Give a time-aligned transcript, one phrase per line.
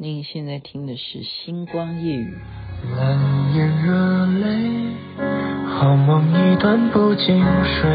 [0.00, 2.38] 您现在听的是《星光夜语》。
[2.88, 4.94] 满眼热泪，
[5.66, 7.90] 好梦一段不经睡。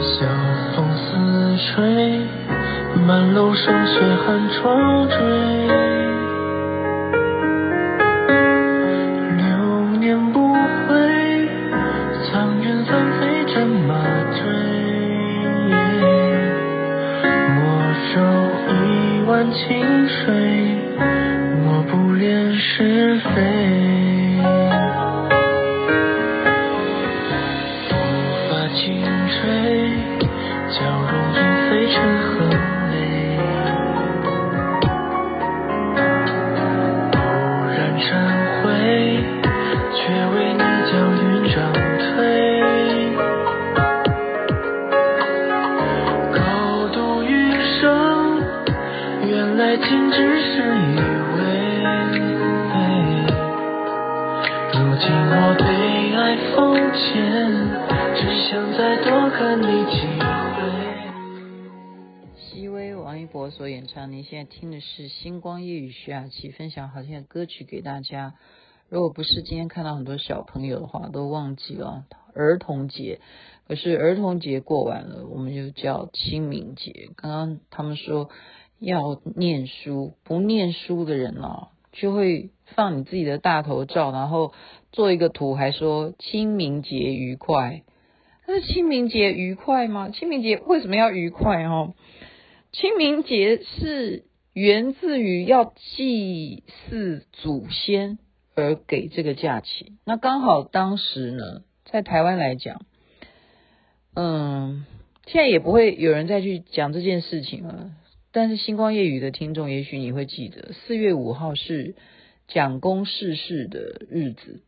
[0.00, 0.26] 晓
[0.74, 2.24] 风似吹，
[3.06, 6.07] 满楼霜雪寒窗坠。
[30.78, 31.17] 所
[64.06, 68.34] 您现在听的是《星光夜雨》，徐雅琪分享好听的歌曲给大家。
[68.88, 72.04] 如果不是今天看到很多小朋友的话，都忘记了
[72.34, 73.20] 儿童节。
[73.66, 77.10] 可是儿童节过完了，我们就叫清明节。
[77.16, 78.30] 刚刚他们说
[78.78, 84.52] 要念书，不念书的人哦，就会放你自己的大头照，然后
[84.92, 87.82] 做一个图，还说清明节愉快。
[88.46, 90.08] 但是清明节愉快吗？
[90.08, 91.64] 清明节为什么要愉快？
[91.64, 91.94] 哦？
[92.70, 98.18] 清明节是源自于要祭祀祖先
[98.54, 99.94] 而给这个假期。
[100.04, 102.84] 那刚好当时呢，在台湾来讲，
[104.14, 104.84] 嗯，
[105.26, 107.92] 现在也不会有人再去讲这件事情了。
[108.30, 111.96] 但是星光夜雨的听众，也许你会记得，四月五号是
[112.46, 114.60] 蒋公逝世的日子。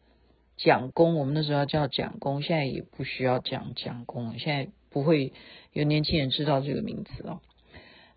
[0.57, 5.33] 蒋公，我们那时候叫蒋公，现在也不需要讲蒋公了，现在不会
[5.73, 7.41] 有年轻人知道这个名词哦。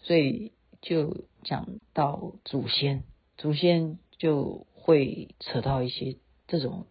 [0.03, 3.03] 所以就讲到祖先，
[3.37, 6.85] 祖先就会扯到一些这种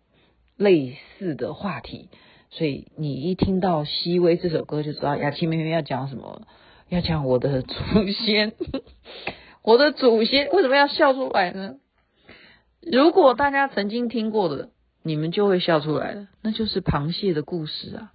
[0.56, 2.09] 类似的话题。
[2.50, 6.43] 所以你一听到《熹微》这首歌，就知道雅琪妹妹要讲什么，
[6.89, 7.75] 要讲我的祖
[8.12, 8.53] 先。
[9.62, 11.77] 我的祖先为什么要笑出来呢？
[12.81, 14.71] 如果大家曾经听过的，
[15.03, 18.12] 你们就会笑出来了，那就是螃蟹的故事啊。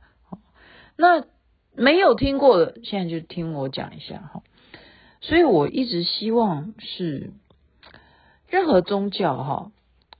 [0.97, 1.25] 那
[1.73, 4.43] 没有听过的，现在就听我讲一下哈。
[5.21, 7.31] 所以我一直希望是
[8.47, 9.71] 任何宗教哈，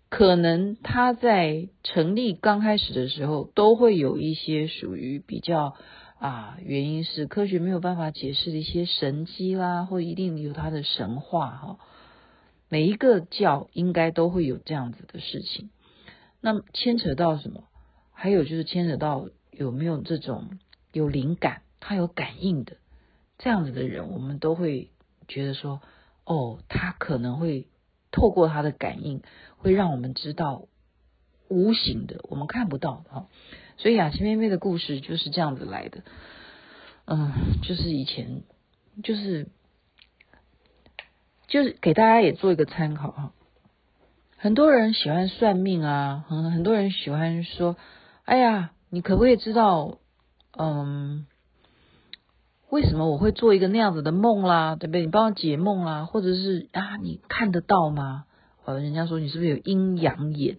[0.09, 5.75] 可能它在成立刚开始的时候，都会有一些属于比较
[6.19, 11.77] 啊，原因是科学没有办法解释的一些神迹啦，或一定有它的神话哈。
[12.69, 15.69] 每一个教应该都会有这样子的事情。
[16.41, 17.63] 那么牵扯到什么？
[18.11, 20.57] 还有就是牵扯到有没有这种
[20.91, 22.77] 有灵感，他有感应的。
[23.39, 24.89] 这样子的人，我们都会
[25.27, 25.79] 觉得说，
[26.25, 27.67] 哦，他可能会
[28.11, 29.21] 透过他的感应，
[29.57, 30.65] 会让我们知道
[31.47, 33.27] 无形的，我们看不到的哈。
[33.77, 36.01] 所以雅琪妹妹的故事就是这样子来的，
[37.05, 37.31] 嗯，
[37.61, 38.41] 就是以前，
[39.03, 39.47] 就是
[41.47, 43.33] 就是给大家也做一个参考哈。
[44.35, 47.77] 很多人喜欢算命啊，很很多人喜欢说，
[48.25, 49.99] 哎呀，你可不可以知道，
[50.57, 51.27] 嗯。
[52.69, 54.75] 为什么我会做一个那样子的梦啦？
[54.75, 55.01] 对不对？
[55.01, 58.25] 你帮我解梦啦，或者是啊，你看得到吗？
[58.65, 60.57] 呃，人家说你是不是有阴阳眼？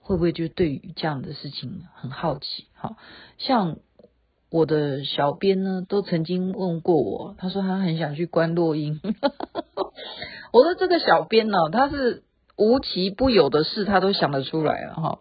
[0.00, 2.66] 会不会就对于这样的事情很好奇？
[2.74, 2.96] 好，
[3.38, 3.78] 像
[4.50, 9.00] 我的小编呢，都曾经问过我，他说他很想去观落阴。
[10.52, 12.22] 我说这个小编呢，他是
[12.56, 15.18] 无奇不有的事，他都想得出来了哈。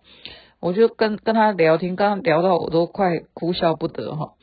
[0.59, 4.33] 我就跟跟他聊天，刚刚聊到我都快哭笑不得哈。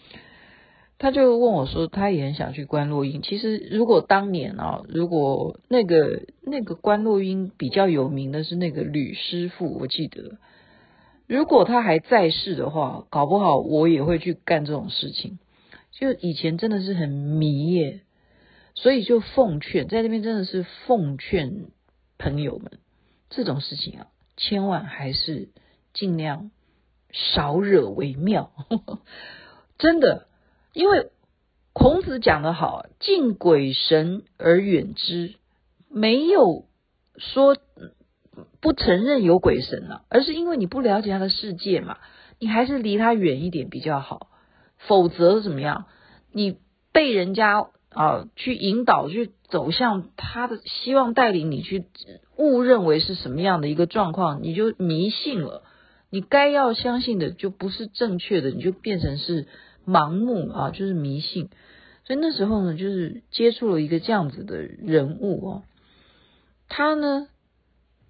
[1.03, 3.23] 他就问我说，他也很想去观落阴。
[3.23, 10.37] 其实，如果当年啊，如果那个那个观落阴比较有名的是那个吕师傅，我记得，
[11.27, 15.39] 如果他还在世的话，搞不好我也会去干这种事情。
[15.91, 18.03] 就以前真的是很迷耶，
[18.75, 21.69] 所以就奉劝，在那边真的是奉劝
[22.19, 22.73] 朋友们，
[23.31, 25.49] 这种事情啊，千万还是
[25.95, 26.51] 尽量
[27.11, 28.99] 少惹为妙，呵 呵
[29.79, 30.27] 真的。
[30.73, 31.11] 因为
[31.73, 35.35] 孔子讲得好，敬鬼神而远之，
[35.89, 36.65] 没有
[37.17, 37.57] 说
[38.61, 41.99] 不承认有鬼神了，而是因为你不了解他的世界嘛，
[42.39, 44.29] 你还是离他远一点比较好。
[44.79, 45.87] 否则怎么样？
[46.33, 46.57] 你
[46.93, 51.85] 被人家啊，去引导，去走向他的希望，带领你去
[52.37, 55.63] 误认为是什么样的一个状况，你就迷信了。
[56.09, 59.47] 你该要相信的就不是正确的，你就变成是
[59.87, 61.51] 盲目啊，就是迷信。
[62.05, 65.63] 所以那时候呢，就是接触了一个这样子的人物哦，
[66.69, 67.29] 他呢，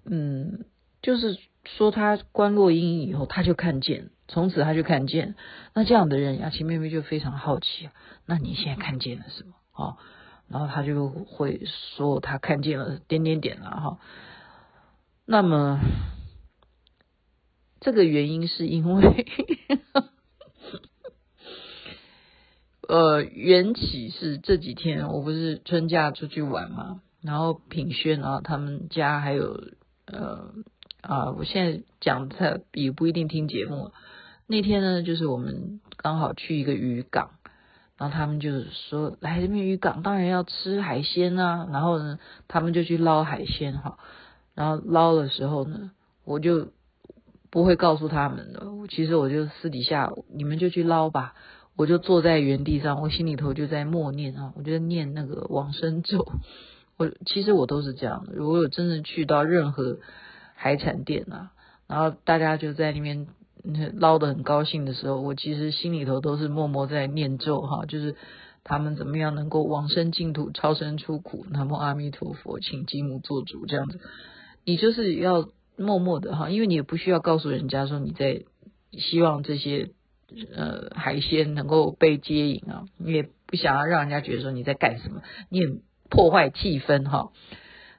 [0.05, 0.65] 嗯，
[1.01, 5.35] 就是说他观落阴以后，他就看见，从此他就看见。
[5.75, 7.89] 那这样的人，雅琪妹妹就非常好奇，
[8.25, 9.53] 那你现在看见了什么？
[9.73, 9.97] 哦，
[10.47, 11.61] 然后他就会
[11.95, 13.99] 说他看见了点点点了哈。
[15.25, 15.79] 那么
[17.79, 19.27] 这个原因是因为，
[22.91, 29.63] 呃，缘起是这几天我不是春假出去玩嘛，然后品轩啊，他们家还有
[30.07, 30.53] 呃
[30.99, 33.91] 啊，我现在讲他也不一定听节目。
[34.45, 37.29] 那天呢，就是我们刚好去一个渔港。
[37.97, 43.99] 然后他们就是说，来这边渔港当然要吃海鲜啊，然后呢，他们就去捞海鲜哈。
[44.53, 45.91] 然后捞的时候呢，
[46.25, 46.73] 我就
[47.49, 48.67] 不会告诉他们的。
[48.89, 51.35] 其实我就私底下，你们就去捞吧。
[51.75, 56.25] 我就坐在原地上，我心里头就在默念啊，我就念那个往生咒。
[56.97, 58.33] 我其实我都是这样的。
[58.33, 59.97] 如果有真的去到任何
[60.55, 61.51] 海产店啊，
[61.87, 63.27] 然后大家就在那边。
[63.93, 68.15] 捞得很高兴的时候，我其实心里头都是默默在念咒哈，就是
[68.63, 73.99] 他们怎么样能够往生净土、超生出苦，南无阿弥陀佛，请金母做主这样子。
[74.65, 75.47] 你就是要
[75.77, 78.45] 默默的哈，因为你也不需要告诉人家说你在
[78.93, 79.91] 希望这些
[80.55, 85.67] 呃海鲜能够被接引啊，你也不想要让人家觉得说你在干什么，你也
[86.09, 87.31] 破坏气氛哈。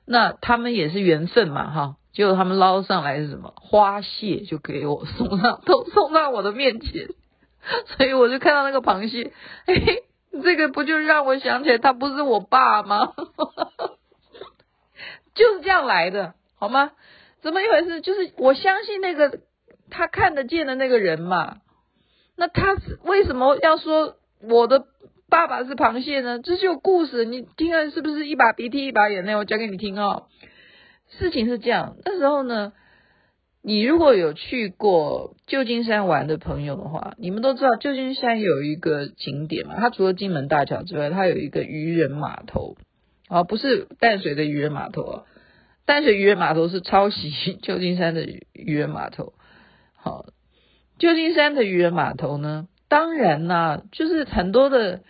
[0.05, 1.97] 那他们也是缘分嘛哈。
[2.13, 7.09] 结果他们捞上来是什么花蟹，就给我送上，都送到我的面前，
[7.97, 9.33] 所以我就看到那个螃蟹，
[9.67, 10.03] 嘿，
[10.43, 13.15] 这个不就让我想起来他不是我爸吗？
[15.35, 16.91] 就是这样来的，好吗？
[17.41, 18.03] 怎么一回事？
[18.03, 19.41] 就是我相信那个
[19.89, 21.57] 他看得见的那个人嘛，
[22.37, 24.85] 那他为什么要说我的
[25.29, 26.41] 爸爸是螃蟹呢？
[26.41, 29.35] 这是有故事，你听了是不是一把鼻涕一把眼泪？
[29.37, 30.27] 我讲给你听哦。
[31.19, 32.73] 事情是这样，那时候呢，
[33.63, 42.77] 你如果有去过旧金山玩的朋友的话，你们都知道旧金山有一个景点嘛，它除了金门大桥之外，它有一个渔人码头，
[43.29, 45.25] 啊，不是淡水的渔人码头啊，
[45.85, 49.35] 淡水渔人码头是抄袭旧金山的渔人码头。
[49.95, 50.27] 好，
[50.99, 55.01] 旧金山的渔人码头呢，当然啦，就是很多的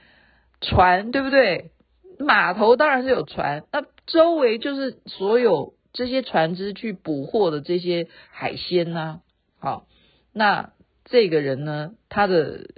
[0.60, 1.70] 船，对不对？
[2.18, 5.74] 码头当然是有船，那周围就是所有。
[5.94, 9.20] 这些船只去捕获的这些海鲜呐、
[9.58, 9.84] 好，
[10.32, 10.70] 那
[11.04, 12.70] 这个人呢，他的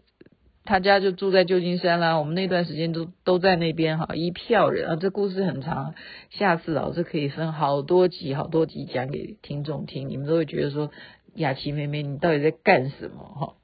[0.64, 2.18] 他家就住在旧金山啦。
[2.18, 4.96] 我们那段时间都都在那边哈，一票人啊。
[4.96, 5.94] 这故事很长，
[6.30, 10.90] 下次老师可以分好多集、好多集讲给听众听，你们都会觉得说，
[11.34, 13.54] 雅琪妹妹你到底在干什么哈？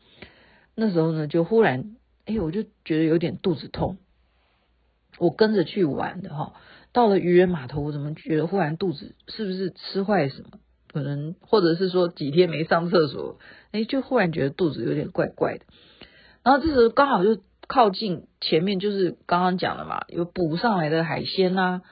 [0.75, 1.97] 那时候呢，就忽然
[2.27, 3.99] 哎，我就觉得有点肚子痛，
[5.19, 6.55] 我跟着去玩的哈。
[6.93, 10.59] 到了渔人码头，我怎么觉得忽然肚子是不是吃坏什么？
[10.93, 13.39] 可能或者是说几天没上厕所，
[13.71, 15.65] 哎，就忽然觉得肚子有点怪怪的。
[16.43, 21.83] 然后这时候刚好就靠近前面，就是刚刚讲的嘛，有捕上来的海鲜呐、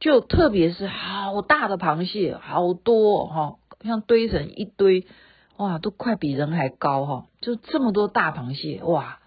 [0.00, 5.06] 就特别是好大的螃蟹，好多哈、像堆成一堆，
[5.56, 9.20] 哇，都快比人还高哈，就这么多大螃蟹，哇，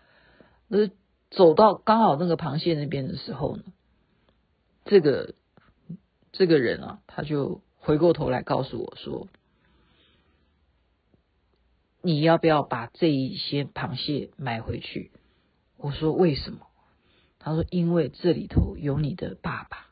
[0.67, 0.89] 那
[1.29, 3.63] 走到刚好那个螃蟹那边的时候呢。
[4.88, 5.33] 这个
[6.31, 9.27] 这个人啊，他就回过头来告诉我说
[12.03, 15.12] ：“你要不要把这一些螃蟹买回去？”
[15.77, 16.67] 我说：“为什么？”
[17.39, 19.88] 他说：“因为这里头有你的爸爸。”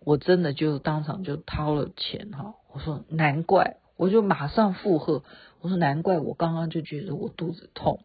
[0.00, 2.54] 我真的就当场就掏了钱哈。
[2.72, 5.22] 我说：“难怪！”我就马上附和
[5.60, 8.00] ：“我说难怪我刚刚就觉得我肚子痛。”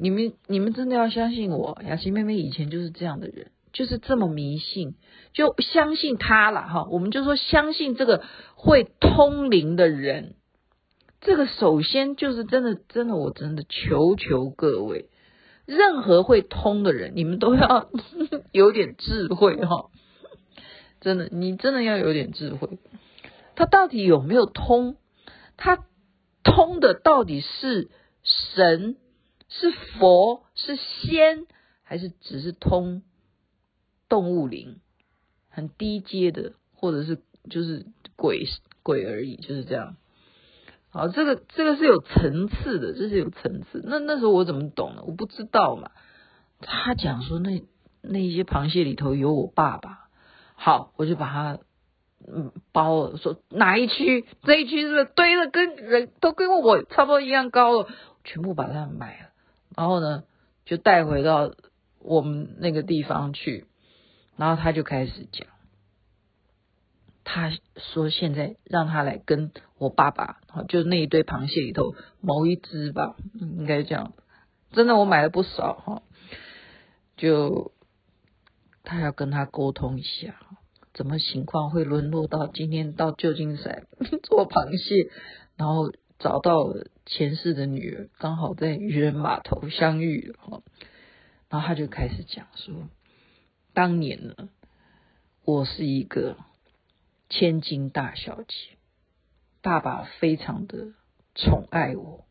[0.00, 4.94] 你们你们真的要相信我，雅琪妹妹以前就是这样的人，就是这么迷信，
[5.32, 6.86] 就相信他了哈。
[6.90, 8.22] 我们就说相信这个
[8.54, 10.36] 会通灵的人，
[11.20, 15.08] 这个首先就是真的真的，我真的求求各位，
[15.66, 17.90] 任何会通的人，你们都要
[18.52, 19.90] 有点智慧哈。
[21.00, 22.78] 真的，你真的要有点智慧。
[23.58, 24.96] 他到底有没有通？
[25.56, 25.84] 他
[26.44, 27.90] 通的到底是
[28.22, 28.96] 神？
[29.48, 31.46] 是佛是仙，
[31.82, 33.02] 还是只是通
[34.08, 34.78] 动物灵，
[35.48, 38.46] 很低阶的，或者是就是鬼
[38.82, 39.96] 鬼而已，就是这样。
[40.90, 43.82] 好，这个这个是有层次的，这是有层次。
[43.84, 45.02] 那那时候我怎么懂呢？
[45.06, 45.90] 我不知道嘛。
[46.60, 47.64] 他讲说那
[48.02, 50.10] 那一些螃蟹里头有我爸爸，
[50.54, 51.58] 好，我就把它
[52.26, 57.88] 嗯包了，说哪一区这一区是不是堆的跟人都跟我差不多一样高了，
[58.24, 59.28] 全部把它买了，
[59.76, 60.24] 然后呢
[60.64, 61.52] 就带回到
[62.00, 63.66] 我们那个地方去，
[64.36, 65.46] 然后他就开始讲。
[67.30, 74.14] 他说：“现在让他来跟我爸爸，就那一堆螃蟹里头某一只吧，应该这样。
[74.72, 76.02] 真的，我买了不少哈。
[77.18, 77.72] 就
[78.82, 80.36] 他要跟他沟通一下，
[80.98, 83.86] 怎么情况会沦落到今天到旧金山
[84.24, 85.12] 做螃蟹，
[85.56, 86.74] 然后找到
[87.06, 90.64] 前世的女儿，刚好在渔人码头相遇了。
[91.48, 92.88] 然后他就开始讲说，
[93.72, 94.48] 当年呢，
[95.44, 96.36] 我是一个。”
[97.30, 98.78] 千金大小姐，
[99.60, 100.94] 爸爸非常的
[101.34, 102.24] 宠爱我，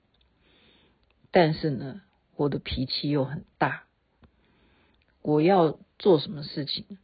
[1.30, 2.02] 但是呢，
[2.36, 3.84] 我的脾气又很大。
[5.22, 6.98] 我要做什么事情，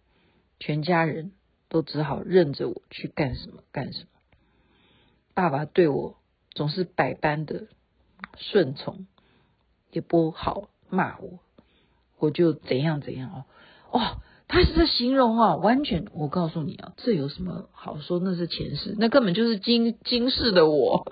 [0.60, 1.34] 全家人
[1.74, 4.08] 都只好任着我去干什么干什么。
[5.34, 6.15] 爸爸对我
[6.51, 7.63] 总是百般的
[8.38, 9.08] 顺从，
[9.92, 11.39] 也不好骂我，
[12.20, 13.46] 我就怎样怎样哦，
[14.00, 14.18] 哦。
[14.46, 18.20] 他是在形容啊，完全我告诉你啊，这有什么好说？
[18.20, 21.08] 那是前世，那根本就是今今世的我，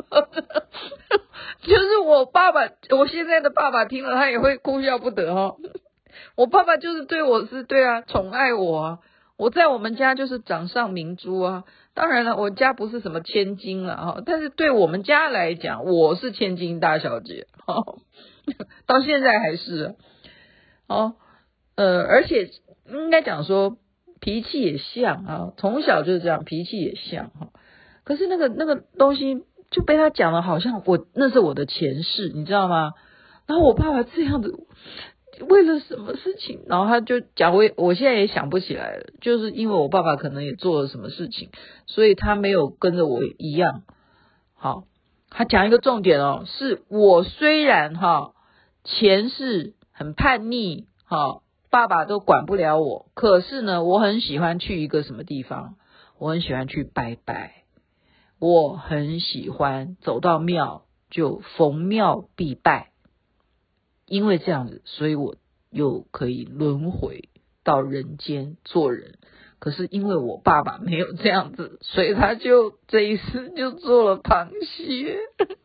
[1.63, 5.57] 就是我爸爸，我现在的爸爸听了他也会哭笑不得哦。
[6.35, 8.99] 我爸爸就是对我是对啊，宠爱我啊，
[9.37, 11.63] 我在我们家就是掌上明珠啊。
[11.93, 17.47] 当然了，我家不是什么千金了哈，但是对我们家来讲，我是千金大小姐，
[18.85, 19.95] 到现在还是
[20.87, 21.15] 哦，
[21.75, 22.49] 呃，而且。
[22.87, 23.77] 应该讲说
[24.19, 27.51] 脾气也像啊，从小就是这样，脾气也像哈。
[28.03, 32.91] 可是那个那个东西就被他讲了，好像我那是我的前世，你知道吗？
[33.47, 34.67] 然后我爸爸这样子
[35.49, 41.49] 为了什么事情，然后他就讲我，我现在也想不起来了，就是因为我爸爸可能也做了什么事情，
[41.85, 43.83] 所以他没有跟着我一样。
[44.55, 44.83] 好，
[45.29, 48.33] 他讲一个重点哦，是我虽然哈
[48.83, 51.41] 前世很叛逆哈。
[51.71, 55.75] 爸爸都管不了我，可是呢，我很喜欢去一个什么地方，
[56.19, 57.63] 我很喜欢去拜拜，
[58.39, 62.90] 我很喜欢走到庙就逢庙必拜，
[64.11, 65.35] 因为这样子，所以我
[65.69, 67.29] 又可以轮回
[67.63, 69.15] 到人间做人。
[69.57, 75.17] 可是因为我爸爸没有这样子，所以他就这一次就做了螃蟹。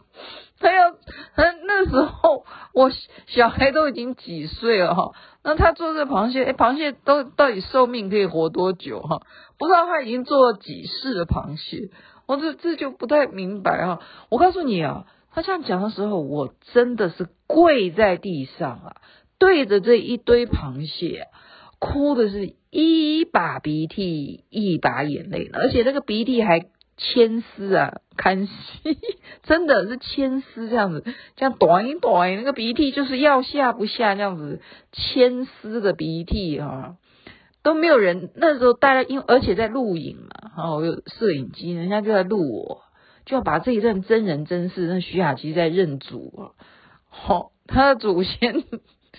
[0.60, 2.90] 他要他那时候我
[3.26, 5.12] 小孩都已经几岁了哈，
[5.42, 9.20] 那他做这螃蟹，哎，螃蟹都到底寿命可以活多久哈？
[9.58, 11.90] 不知道他已经做了几世的螃蟹，
[12.26, 14.00] 我这这就不太明白哈。
[14.30, 18.96] 我告诉你啊，他这样讲的时候，我真的是跪在地上啊，
[19.38, 21.28] 对着这一堆螃蟹，
[21.78, 26.66] 哭的是一把鼻涕一把眼泪，而且那个鼻涕还。
[26.98, 28.52] 牵丝啊，看戏
[29.42, 31.04] 真的是牵丝这样子，
[31.36, 34.62] 这样短一短，那个鼻涕就是要下不下这样子，
[34.92, 36.96] 牵丝的鼻涕啊，
[37.62, 38.30] 都没有人。
[38.36, 42.80] 那时候大家因为而且在录影嘛，哈，我有摄影机，人家就在录我，
[43.26, 44.86] 就要把这一段真人真事。
[44.86, 46.56] 那徐雅琪在认祖啊，
[47.10, 48.64] 好，他的祖先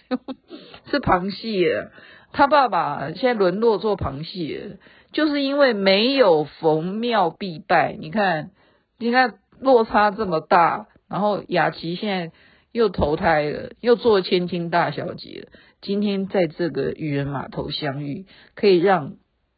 [0.89, 1.89] 是螃蟹，
[2.31, 4.79] 他爸爸现在沦落做螃蟹。
[5.13, 8.51] 就是因为没有逢庙必拜，你看，
[8.99, 12.31] 你看落差这么大，然后雅琪现在
[12.73, 15.59] 又投胎了，又做千金大小姐了。
[15.81, 19.15] 今天在这个渔人码头相遇，可以让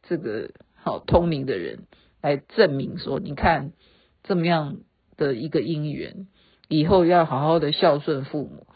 [0.08, 1.80] 这个好聪明的人
[2.22, 3.72] 来证明说，你看
[4.22, 4.78] 这么样
[5.16, 6.26] 的一个姻缘，
[6.68, 8.66] 以后要好好的孝顺父母，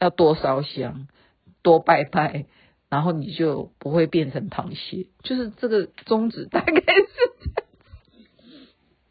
[0.00, 1.08] 要多烧香，
[1.62, 2.46] 多拜拜。
[2.90, 6.84] 然后你就不会变成螃蟹，就是这个宗旨大概是
[7.40, 7.66] 这样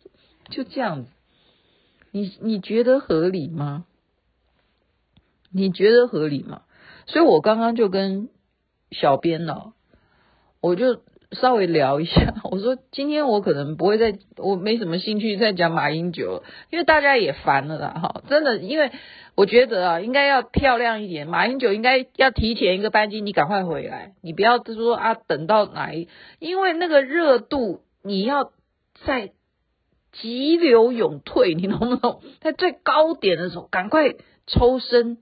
[0.01, 0.11] 子，
[0.49, 1.09] 就这样子。
[2.11, 3.85] 你你觉得合理吗？
[5.51, 6.61] 你觉得合理吗？
[7.07, 8.29] 所以我刚刚就跟
[8.91, 9.73] 小编呢，
[10.61, 11.01] 我就
[11.33, 12.35] 稍微聊一下。
[12.49, 18.91] 我说今天我可能不会再，我没什么兴趣再讲马英九，因为大家也烦了啦，哈，真的，因为。
[19.35, 21.27] 我觉得啊，应该要漂亮一点。
[21.27, 28.51] 马英九应该要提前一个班机，你赶快回来，你不要说啊，等到哪一，因为那个热度，你要
[29.03, 29.31] 在
[30.11, 32.21] 急流勇退，你懂不懂？
[32.41, 34.13] 在最高点的时候，赶快
[34.45, 35.17] 抽身，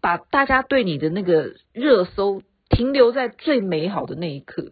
[0.00, 4.70] 把大家对你的那个热搜停留在最美好的那一刻，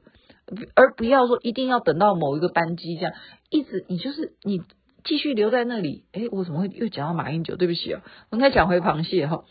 [0.74, 3.12] 而不要说一定要等到某一个班机这样，
[3.50, 4.62] 一直你就是你。
[5.06, 7.56] 继续留在那里，诶，我怎么会又讲到马英九？
[7.56, 9.44] 对不起啊，我应该讲回螃蟹哈。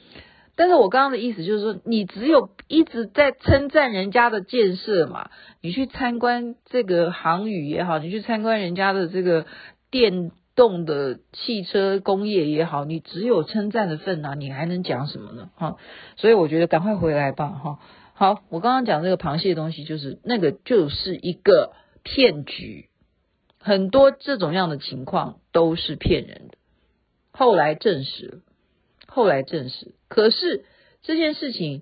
[0.55, 5.29] 但是我刚刚的意思就是说，你只有一直在称赞人家的建设嘛，
[5.61, 9.45] 你去参观这个航宇也好，你去参观人家的这个
[9.91, 15.51] 电动的汽车工业也好，你只有称赞的份啊，你还能讲什么呢？
[15.53, 15.75] 哈，
[16.15, 17.77] 所以我觉得赶快回来吧，哈。
[18.23, 22.87] 好，我刚刚讲这个螃蟹的东西，就是那个就是一个骗局，
[23.59, 26.57] 很多这种样的情况都是骗人的。
[27.31, 28.39] 后来证实，
[29.07, 30.63] 后来证实，可是
[31.01, 31.81] 这件事情，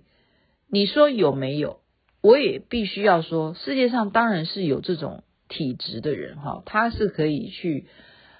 [0.67, 1.79] 你说有没有？
[2.23, 7.85] 我也必须要说，世界上当然是有这种体质的人哈，他是可以去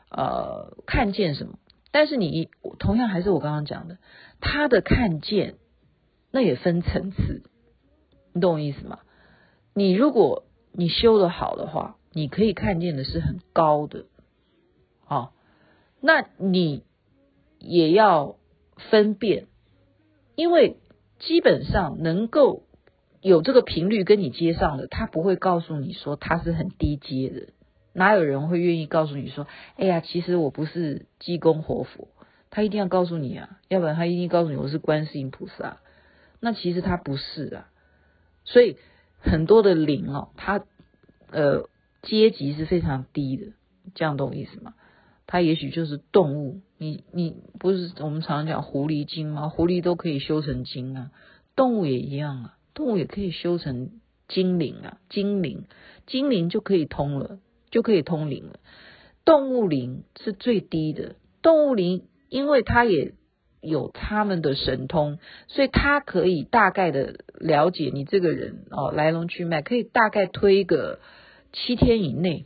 [0.10, 1.60] 呃看见什么，
[1.92, 4.00] 但是你同样还是我刚刚讲的，
[4.40, 5.58] 他的看见
[6.32, 7.44] 那也分层次。
[8.34, 9.00] 你懂我意思吗？
[9.74, 14.06] 你如果你修的好的话，你可以看见的是很高的，
[15.06, 15.32] 啊，
[16.02, 16.84] 那你
[17.60, 18.36] 也要
[18.90, 19.48] 分辨，
[20.36, 20.78] 因为
[21.20, 22.64] 基本上能够
[23.22, 27.54] 有这个频率跟你接上的，他不会告诉你说他是很低阶的，
[27.94, 29.48] 哪有人会愿意告诉你说，
[29.78, 32.08] 哎呀，其实我不是济公活佛，
[32.50, 35.78] 他一定要告诉你啊，要不然他一定告诉你我是观世音菩萨，
[36.40, 37.68] 那其实他不是啊。
[38.44, 38.78] 所以
[39.20, 40.64] 很多的灵哦，它
[41.30, 41.70] 呃
[42.02, 43.54] 阶级是非常低的，
[43.96, 44.74] 这样懂我意思吗？
[45.28, 49.50] 它也许就是动物，你你不是我们常常讲狐狸精吗？
[49.50, 51.12] 狐狸都可以修成精啊，
[51.56, 53.92] 动物也一样啊，动物也可以修成
[54.28, 55.66] 精灵啊，精灵
[56.08, 58.60] 精灵就可以通了，就可以通灵了。
[59.24, 63.14] 动物灵是最低的，动物灵因为它也。
[63.62, 71.00] 有他们的神通，所以他可以大概的了解你这个人哦，来龙去脉，可以大概推个
[71.54, 72.46] 七天以内，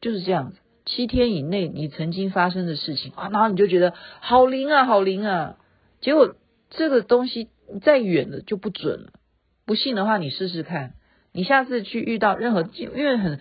[0.00, 0.58] 就是这样子。
[0.86, 5.56] 七天以内你曾经发生的事情啊，然后你就觉得好灵啊，好灵啊。
[6.00, 6.34] 结果
[6.70, 7.48] 这个东西
[7.82, 9.12] 再远了就不准了。
[9.66, 10.94] 不信的话，你试试看。
[11.32, 13.38] 你下次去遇到任何，因为很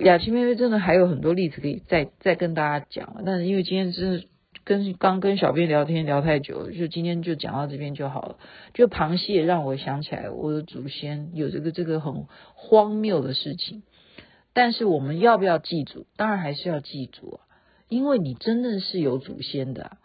[0.00, 4.24] 雅琪妹妹真的还有很多例子可以再再跟大家讲，但是因为今天真的。
[4.64, 8.38] 跟刚跟小编聊天聊太久，就今天就讲到这边就好了。
[8.74, 13.82] 就螃蟹让我想起来我的祖先有这个这个很荒谬的事情，
[14.52, 16.06] 但是我们要不要记住？
[16.16, 17.40] 当然还是要记住啊，
[17.88, 19.98] 因为你真的是有祖先的。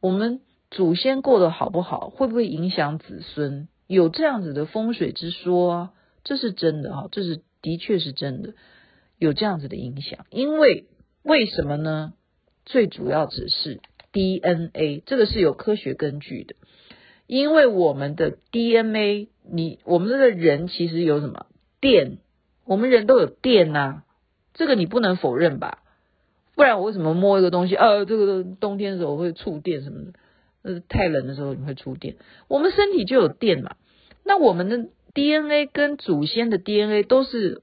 [0.00, 0.40] 我们
[0.70, 3.68] 祖先过得好不好，会不会影响子孙？
[3.86, 5.90] 有这样子的风水之说，
[6.24, 8.54] 这是真的哈，这是的确是真的，
[9.18, 10.24] 有这样子的影响。
[10.30, 10.86] 因为
[11.22, 12.14] 为什么呢？
[12.64, 13.80] 最主要只是。
[14.12, 16.54] DNA 这个是有科学根据的，
[17.26, 21.46] 因为我们的 DNA，你我们这个人其实有什么
[21.80, 22.18] 电？
[22.64, 24.02] 我们人都有电呐，
[24.54, 25.82] 这个你不能否认吧？
[26.54, 30.12] 不然我为什么摸一个东西，呃，这个冬天的时候会触电什么的，
[30.62, 32.16] 呃，太冷的时候你会触电，
[32.48, 33.76] 我们身体就有电嘛。
[34.24, 37.62] 那我们的 DNA 跟祖先的 DNA 都是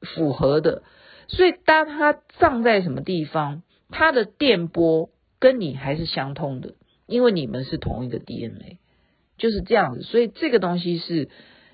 [0.00, 0.82] 符合的，
[1.28, 5.10] 所以当它葬在什么地方，它的电波。
[5.44, 6.72] 跟你还是相通的，
[7.04, 8.78] 因为你们是同一个 DNA，
[9.36, 11.28] 就是这样子，所以这个东西是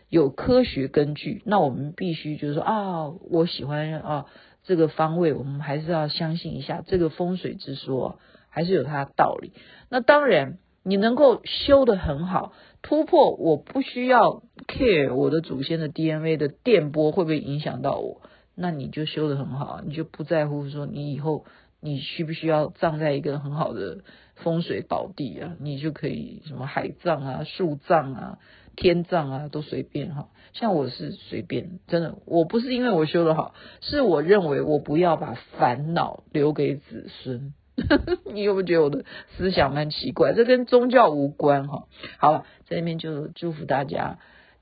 [0.08, 1.40] 有科学根据。
[1.46, 4.26] 那我们必须就是说啊，我喜欢啊
[4.64, 9.52] 这个方位，我们还是要相信一下这个风水之说，还是有它的道理。
[9.88, 12.52] 那当然，你能够修得很好，
[12.82, 18.20] 突破，我不需要 care 我的祖先的 DNA 的电波会不会影响到我，
[18.56, 21.44] 那你就修得很好，你就不在乎说你以后。
[21.80, 24.04] 你需不需要葬在一个很好的
[24.36, 25.56] 风水宝地啊？
[25.60, 28.38] 你就可以什么海葬啊、树葬啊、
[28.76, 30.28] 天葬啊，都随便哈。
[30.52, 37.54] 像我是随便，真的，我不是因为我修得好，是我认为我不要把烦恼留给子孙。
[38.34, 39.04] 你有没有觉得我的
[39.36, 40.34] 思想蛮奇怪？
[40.34, 41.86] 这跟宗教无关哈。
[42.18, 44.18] 好了，在那边就祝福大家，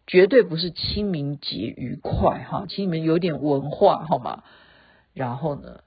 [0.07, 4.45] 绝对不是清明节愉快哈，请你们有点文化好吗？
[5.15, 5.81] 然后呢？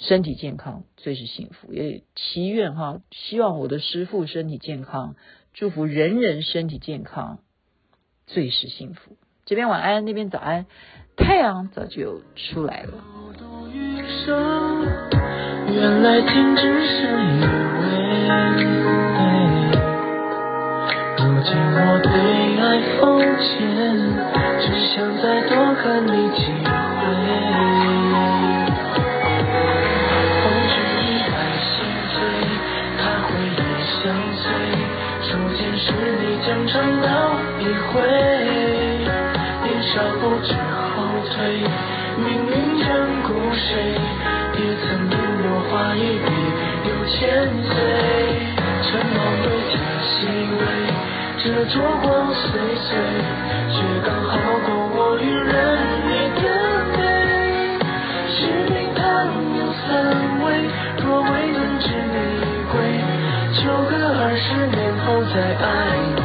[0.00, 5.14] 身体健康最是幸福，也祈愿哈，希望我的师父身体健康，
[5.52, 7.38] 祝福人人身体健康
[8.26, 9.18] 最是幸福。
[9.44, 10.64] 这边晚安，那边早安，
[11.16, 12.94] 太阳早就出来了。
[15.68, 17.44] 原来停止是以
[17.80, 17.86] 为，
[21.18, 22.10] 如今我对
[22.58, 22.64] 爱
[22.98, 23.60] 封建，
[24.60, 27.89] 只想再多看你几回。
[39.90, 41.02] 年少不知后
[41.34, 41.66] 退，
[42.16, 42.86] 命运眷
[43.26, 43.98] 顾谁？
[44.54, 46.30] 也曾因落花一笔
[46.86, 47.18] 又千
[47.66, 47.74] 岁，
[48.84, 49.74] 尘梦归家，
[50.04, 50.14] 细
[50.54, 50.62] 微
[51.42, 52.88] 这烛光岁岁，
[53.68, 55.50] 却刚好够我与人
[56.06, 56.08] 你
[56.40, 56.44] 的
[56.96, 56.98] 美。
[58.28, 58.38] 是
[58.70, 59.00] 命它
[59.58, 59.90] 有三
[60.44, 60.46] 位，
[61.02, 62.14] 若未能知你
[62.70, 62.78] 归，
[63.58, 65.34] 就隔二十年后再
[65.66, 66.19] 爱。